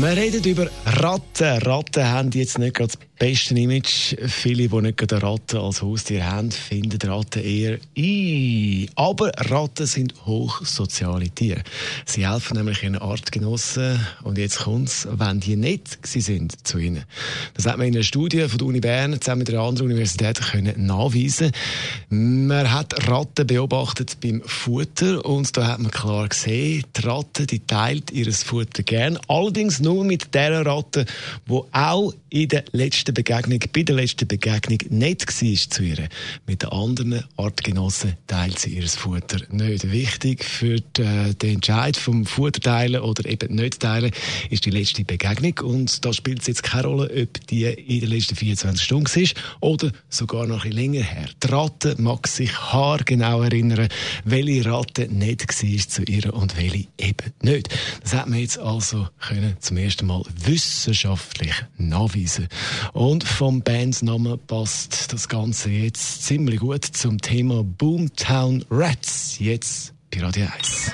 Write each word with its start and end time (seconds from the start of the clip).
wir 0.00 0.16
reden 0.16 0.42
über 0.44 0.68
Ratten. 0.86 1.62
Ratten 1.62 2.04
haben 2.04 2.30
jetzt 2.32 2.58
nicht 2.58 2.74
gerade 2.74 2.92
das 2.92 2.98
beste 3.16 3.54
Image. 3.54 4.16
Viele, 4.26 4.68
die 4.68 4.80
nicht 4.80 4.98
gerade 4.98 5.22
Ratten 5.22 5.58
als 5.58 5.82
Haustier 5.82 6.30
haben, 6.30 6.50
finden 6.50 7.08
Ratten 7.08 7.44
eher 7.44 7.78
ein. 7.96 8.88
Aber 8.96 9.30
Ratten 9.50 9.86
sind 9.86 10.14
hochsoziale 10.26 11.30
Tiere. 11.30 11.62
Sie 12.06 12.28
helfen 12.28 12.56
nämlich 12.56 12.82
ihren 12.82 12.96
Artgenossen. 12.96 14.00
Und 14.24 14.36
jetzt 14.36 14.60
kommt 14.60 14.88
es, 14.88 15.06
wenn 15.10 15.38
die 15.38 15.56
nicht 15.56 15.98
sind 16.04 16.66
zu 16.66 16.78
ihnen. 16.78 17.04
Das 17.54 17.66
hat 17.66 17.78
man 17.78 17.86
in 17.86 17.94
einer 17.94 18.02
Studie 18.02 18.48
von 18.48 18.58
der 18.58 18.66
Uni 18.66 18.80
Bern 18.80 19.20
zusammen 19.20 19.40
mit 19.40 19.50
einer 19.50 19.60
anderen 19.60 19.90
Universität 19.90 20.40
können 20.40 20.86
nachweisen. 20.86 21.52
Man 22.08 22.72
hat 22.72 23.08
Ratten 23.08 23.46
beobachtet 23.46 24.18
beim 24.20 24.42
Futter 24.44 25.24
und 25.24 25.56
da 25.56 25.68
hat 25.68 25.78
man 25.78 25.92
klar 25.92 26.28
gesehen, 26.28 26.84
die 26.96 27.06
Ratte 27.06 27.46
die 27.46 27.60
teilt 27.60 28.10
ihr 28.10 28.32
Futter 28.32 28.82
gern. 28.82 29.18
Allerdings 29.28 29.80
nur 29.84 30.04
mit 30.04 30.34
der 30.34 30.66
Ratte, 30.66 31.04
die 31.48 31.60
auch 31.72 32.12
in 32.30 32.48
der 32.48 32.64
letzten 32.72 33.14
Begegnung, 33.14 33.60
bei 33.72 33.82
der 33.84 33.94
letzten 33.94 34.26
Begegnung 34.26 34.78
nicht 34.90 35.26
war 35.26 35.56
zu 35.56 35.82
ihr. 35.82 36.08
Mit 36.46 36.62
den 36.62 36.70
anderen 36.70 37.24
Artgenossen 37.36 38.16
teilt 38.26 38.58
sie 38.58 38.70
ihr 38.70 38.88
Futter 38.88 39.40
nicht. 39.50 39.90
Wichtig 39.90 40.44
für 40.44 40.76
äh, 40.98 41.34
den 41.34 41.54
Entscheid 41.56 41.96
vom 41.96 42.26
Futterteilen 42.26 43.00
oder 43.00 43.28
eben 43.28 43.54
nicht 43.54 43.80
teilen 43.80 44.10
ist 44.50 44.64
die 44.64 44.70
letzte 44.70 45.04
Begegnung 45.04 45.58
und 45.62 46.04
da 46.04 46.12
spielt 46.12 46.40
es 46.40 46.48
jetzt 46.48 46.62
keine 46.64 46.88
Rolle, 46.88 47.22
ob 47.22 47.46
die 47.46 47.64
in 47.64 48.00
den 48.00 48.10
letzten 48.10 48.34
24 48.34 48.84
Stunden 48.84 49.06
war 49.06 49.70
oder 49.70 49.92
sogar 50.08 50.46
noch 50.46 50.64
ein 50.64 50.72
länger 50.72 51.02
her. 51.02 51.28
Die 51.42 51.46
Ratte 51.46 51.94
mag 51.98 52.26
sich 52.26 52.52
haargenau 52.52 53.42
erinnern, 53.42 53.88
welche 54.24 54.64
Ratte 54.64 55.08
nicht 55.08 55.46
war 55.46 55.88
zu 55.88 56.02
ihr 56.02 56.34
und 56.34 56.56
welche 56.56 56.88
eben 56.98 57.32
nicht. 57.42 57.68
Das 58.02 58.14
hat 58.14 58.28
man 58.28 58.40
jetzt 58.40 58.58
also 58.58 59.08
können 59.20 59.56
zum 59.74 59.82
ersten 59.82 60.06
Mal 60.06 60.22
wissenschaftlich 60.44 61.52
nachweisen. 61.78 62.46
Und 62.92 63.24
vom 63.24 63.60
Bandsnamen 63.60 64.38
passt 64.46 65.12
das 65.12 65.28
Ganze 65.28 65.68
jetzt 65.68 66.24
ziemlich 66.24 66.60
gut 66.60 66.84
zum 66.84 67.20
Thema 67.20 67.64
Boomtown 67.64 68.64
Rats. 68.70 69.36
Jetzt 69.40 69.92
bei 70.12 70.20
Radio 70.20 70.46
1. 70.56 70.92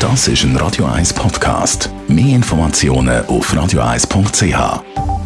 Das 0.00 0.26
ist 0.26 0.42
ein 0.42 0.56
Radio 0.56 0.86
1 0.86 1.14
Podcast. 1.14 1.88
Mehr 2.08 2.34
Informationen 2.34 3.24
auf 3.26 3.52
radio1.ch. 3.54 5.25